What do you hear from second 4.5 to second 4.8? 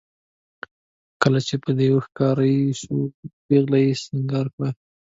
کړه.